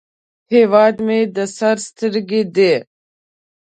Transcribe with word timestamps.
هیواد 0.53 0.95
مې 1.05 1.19
د 1.35 1.37
سر 1.57 1.77
سترګې 1.87 2.41
دي 2.55 2.73